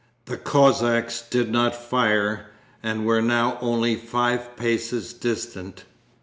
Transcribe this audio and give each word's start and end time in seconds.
The 0.25 0.35
Cossacks 0.37 1.21
did 1.21 1.51
not 1.51 1.75
fire 1.75 2.47
and 2.81 3.05
were 3.05 3.21
now 3.21 3.59
only 3.61 3.95
five 3.95 4.57
paces 4.57 5.13
distant. 5.13 5.83